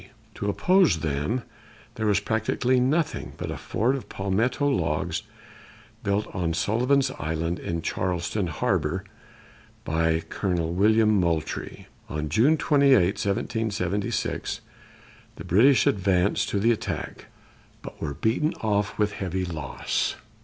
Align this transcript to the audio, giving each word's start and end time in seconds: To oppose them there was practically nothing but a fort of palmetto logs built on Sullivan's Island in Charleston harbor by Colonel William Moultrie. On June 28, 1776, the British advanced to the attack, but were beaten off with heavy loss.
To 0.33 0.49
oppose 0.49 1.01
them 1.01 1.43
there 1.93 2.07
was 2.07 2.19
practically 2.19 2.79
nothing 2.79 3.33
but 3.37 3.51
a 3.51 3.55
fort 3.57 3.95
of 3.95 4.09
palmetto 4.09 4.67
logs 4.67 5.21
built 6.03 6.25
on 6.33 6.55
Sullivan's 6.55 7.11
Island 7.19 7.59
in 7.59 7.83
Charleston 7.83 8.47
harbor 8.47 9.03
by 9.85 10.21
Colonel 10.27 10.73
William 10.73 11.19
Moultrie. 11.19 11.85
On 12.09 12.29
June 12.29 12.57
28, 12.57 12.93
1776, 13.23 14.61
the 15.35 15.45
British 15.45 15.85
advanced 15.85 16.49
to 16.49 16.59
the 16.59 16.71
attack, 16.71 17.27
but 17.83 18.01
were 18.01 18.15
beaten 18.15 18.55
off 18.55 18.97
with 18.97 19.11
heavy 19.11 19.45
loss. 19.45 20.15